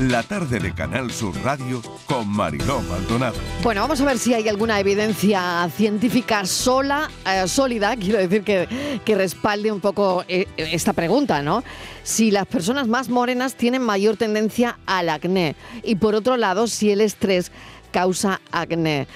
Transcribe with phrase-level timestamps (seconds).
[0.00, 3.34] la tarde de Canal Sur Radio con Mariló Maldonado.
[3.62, 9.00] Bueno, vamos a ver si hay alguna evidencia científica sola, eh, sólida, quiero decir, que,
[9.04, 11.62] que respalde un poco eh, esta pregunta, ¿no?
[12.02, 16.90] Si las personas más morenas tienen mayor tendencia al acné y por otro lado, si
[16.90, 17.52] el estrés
[17.90, 19.06] causa acné.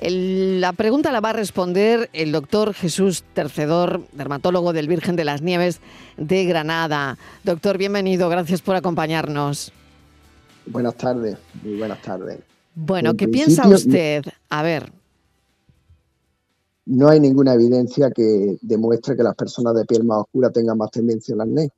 [0.00, 5.42] la pregunta la va a responder el doctor Jesús Tercedor, dermatólogo del Virgen de las
[5.42, 5.82] Nieves
[6.16, 7.18] de Granada.
[7.44, 9.74] Doctor, bienvenido, gracias por acompañarnos.
[10.66, 12.40] Buenas tardes, muy buenas tardes.
[12.74, 14.24] Bueno, ¿qué piensa usted?
[14.48, 14.92] A ver.
[16.86, 20.90] No hay ninguna evidencia que demuestre que las personas de piel más oscura tengan más
[20.90, 21.70] tendencia al acné,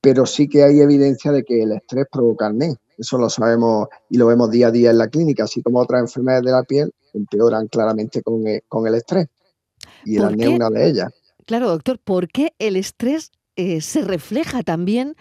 [0.00, 2.76] pero sí que hay evidencia de que el estrés provoca acné.
[2.98, 6.02] Eso lo sabemos y lo vemos día a día en la clínica, así como otras
[6.02, 9.28] enfermedades de la piel empeoran claramente con el, con el estrés.
[10.04, 11.12] Y el acné es una de ellas.
[11.46, 15.14] Claro, doctor, ¿por qué el estrés eh, se refleja también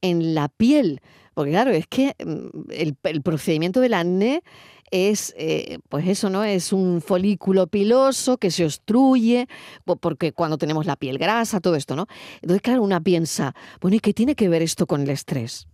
[0.00, 1.00] en la piel?
[1.38, 2.72] Porque claro, es que mm,
[3.04, 4.42] el, procedimiento del acné
[4.90, 6.42] es, eh, pues eso, ¿no?
[6.42, 9.46] Es un folículo piloso que se obstruye,
[10.00, 12.08] porque cuando tenemos la piel grasa, todo esto, ¿no?
[12.42, 15.68] Entonces, claro, una piensa, bueno, ¿y qué tiene que ver esto con el estrés?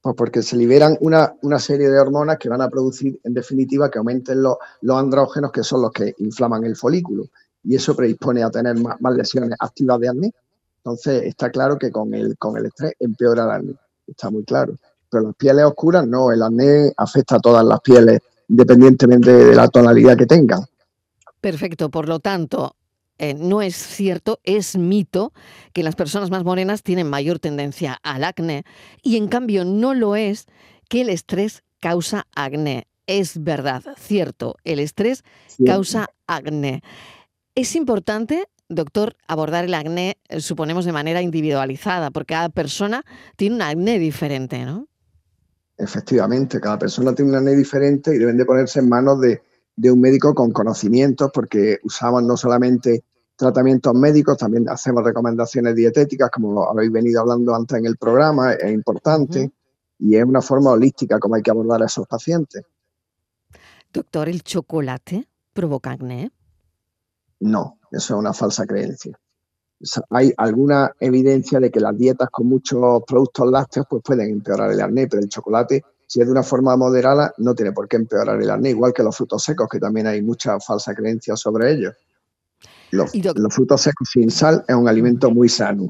[0.00, 3.98] Pues porque se liberan una, serie de hormonas que van a producir, en definitiva, que
[3.98, 7.24] aumenten los, los andrógenos, que son los que inflaman el folículo.
[7.64, 10.32] Y eso predispone a tener más, lesiones activas de acné.
[10.78, 13.74] Entonces, está claro que con el, con el estrés empeora el acné
[14.08, 14.74] está muy claro.
[15.10, 19.68] Pero las pieles oscuras no, el acné afecta a todas las pieles, independientemente de la
[19.68, 20.60] tonalidad que tengan.
[21.40, 22.74] Perfecto, por lo tanto,
[23.18, 25.32] eh, no es cierto, es mito
[25.72, 28.64] que las personas más morenas tienen mayor tendencia al acné
[29.02, 30.46] y en cambio no lo es
[30.88, 32.86] que el estrés causa acné.
[33.06, 35.24] Es verdad, cierto, el estrés
[35.64, 36.82] causa acné.
[37.54, 43.04] Es importante doctor, abordar el acné, eh, suponemos, de manera individualizada, porque cada persona
[43.36, 44.86] tiene un acné diferente, ¿no?
[45.76, 49.40] Efectivamente, cada persona tiene un acné diferente y deben de ponerse en manos de,
[49.90, 53.04] un médico con conocimientos, porque usamos no solamente
[53.36, 58.72] tratamientos médicos, también hacemos recomendaciones dietéticas, como habéis venido hablando antes en el programa, es
[58.72, 59.52] importante,
[60.00, 62.64] y es una forma holística como hay que abordar a esos pacientes.
[63.92, 66.32] Doctor, ¿el chocolate provoca acné?
[67.38, 69.18] No, eso es una falsa creencia.
[70.10, 74.80] Hay alguna evidencia de que las dietas con muchos productos lácteos pues pueden empeorar el
[74.80, 78.40] acné, pero el chocolate, si es de una forma moderada, no tiene por qué empeorar
[78.42, 81.94] el acné, igual que los frutos secos, que también hay mucha falsa creencia sobre ellos.
[82.90, 85.86] los frutos secos sin sal es un alimento muy sano.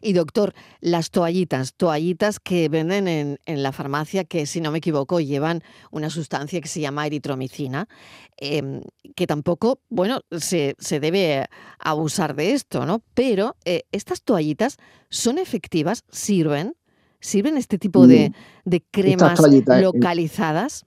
[0.00, 5.20] Y doctor, las toallitas, toallitas que venden en, la farmacia, que si no me equivoco
[5.20, 7.88] llevan una sustancia que se llama eritromicina,
[8.36, 8.82] em,
[9.14, 11.46] que tampoco, bueno, se, debe
[11.78, 13.02] abusar de esto, ¿no?
[13.14, 14.78] Pero eh, estas toallitas
[15.10, 16.74] son efectivas, sirven,
[17.20, 18.32] sirven este tipo de,
[18.64, 19.38] de cremas
[19.80, 20.84] localizadas.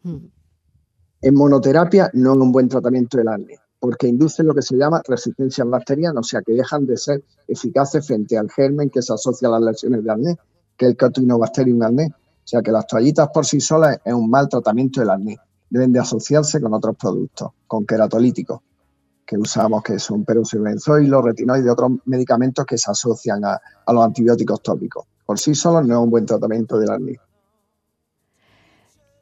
[1.21, 5.01] En monoterapia no es un buen tratamiento del acné porque inducen lo que se llama
[5.07, 9.47] resistencia bacteriana, o sea que dejan de ser eficaces frente al germen que se asocia
[9.47, 10.37] a las lesiones de acné,
[10.75, 12.07] que es el Catinobacterium acné.
[12.07, 15.37] O sea que las toallitas por sí solas es un mal tratamiento del acné.
[15.69, 18.61] Deben de asociarse con otros productos, con queratolíticos
[19.25, 24.05] que usamos, que son peroxbenzoilo, retinoides y otros medicamentos que se asocian a, a los
[24.05, 25.05] antibióticos tópicos.
[25.25, 27.19] Por sí solos no es un buen tratamiento del acné.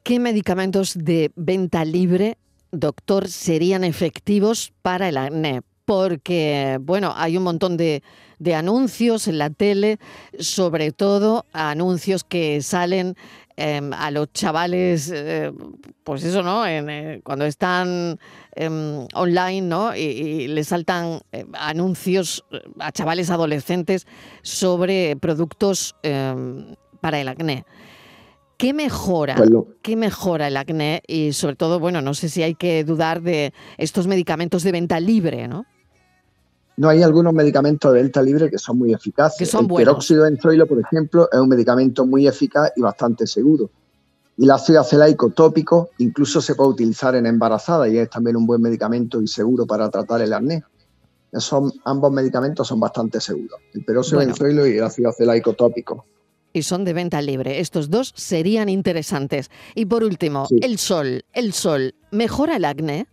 [0.04, 2.38] ¿Qué medicamentos de venta libre
[2.78, 5.62] doctor, serían efectivos para el acné?
[5.84, 8.02] Porque, bueno, hay un montón de,
[8.54, 9.98] anuncios en la tele,
[10.38, 13.16] sobre todo anuncios que salen
[13.56, 15.52] em, a los chavales, eh,
[16.02, 16.66] pues eso, ¿no?
[16.66, 18.18] Eh, cuando están
[18.56, 19.94] em, online, ¿no?
[19.94, 22.44] Y, y les saltan eh, anuncios
[22.80, 24.06] a chavales adolescentes
[24.42, 27.64] sobre productos em, para el acné.
[28.56, 29.34] ¿Qué mejora?
[29.36, 29.50] Pues
[29.82, 31.02] ¿Qué mejora el acné?
[31.06, 34.98] Y sobre todo, bueno, no sé si hay que dudar de estos medicamentos de venta
[34.98, 35.66] libre, ¿no?
[36.78, 39.38] No, hay algunos medicamentos de venta libre que son muy eficaces.
[39.38, 39.94] Que son el buenos.
[39.94, 43.70] peróxido de benzoilo, por ejemplo, es un medicamento muy eficaz y bastante seguro.
[44.38, 48.46] Y el ácido acelaico tópico incluso se puede utilizar en embarazadas y es también un
[48.46, 50.64] buen medicamento y seguro para tratar el acné.
[51.32, 56.06] Son, ambos medicamentos son bastante seguros, el peróxido de benzoilo y el ácido acelaico tópico
[56.56, 57.60] y son de venta libre.
[57.60, 59.50] Estos dos serían interesantes.
[59.74, 61.24] Y por último, el sol.
[61.32, 63.06] ¿El sol mejora el acné?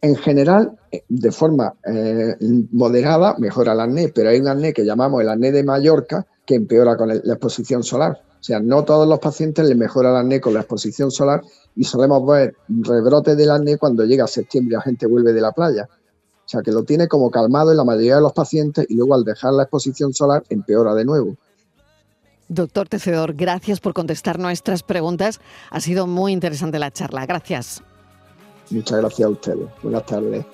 [0.00, 0.78] En general,
[1.08, 2.36] de forma eh,
[2.72, 6.56] moderada, mejora el acné, pero hay un acné que llamamos el acné de Mallorca que
[6.56, 8.20] empeora con la exposición solar.
[8.40, 11.42] O sea, no todos los pacientes les mejora el acné con la exposición solar
[11.74, 15.52] y solemos ver rebrotes del acné cuando llega septiembre y la gente vuelve de la
[15.52, 15.88] playa.
[15.90, 19.14] O sea, que lo tiene como calmado en la mayoría de los pacientes y luego
[19.14, 21.36] al dejar la exposición solar empeora de nuevo.
[22.48, 25.40] Doctor Tecedor, gracias por contestar nuestras preguntas.
[25.70, 27.26] Ha sido muy interesante la charla.
[27.26, 27.82] Gracias.
[28.70, 29.68] Muchas gracias a ustedes.
[29.82, 30.44] Buenas tardes.